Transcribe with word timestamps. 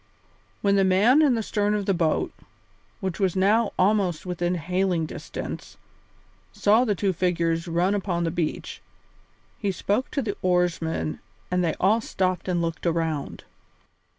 When 0.63 0.77
the 0.77 0.83
man 0.83 1.21
in 1.21 1.35
the 1.35 1.43
stern 1.43 1.75
of 1.75 1.85
the 1.85 1.93
boat, 1.93 2.33
which 3.01 3.19
was 3.19 3.35
now 3.35 3.71
almost 3.77 4.25
within 4.25 4.55
hailing 4.55 5.05
distance, 5.05 5.77
saw 6.51 6.85
the 6.85 6.95
two 6.95 7.13
figures 7.13 7.67
run 7.67 7.93
down 7.93 8.01
upon 8.01 8.23
the 8.23 8.31
beach, 8.31 8.81
he 9.59 9.71
spoke 9.71 10.09
to 10.09 10.23
the 10.23 10.35
oarsmen 10.41 11.19
and 11.51 11.63
they 11.63 11.75
all 11.79 12.01
stopped 12.01 12.47
and 12.47 12.63
looked 12.63 12.87
around. 12.87 13.43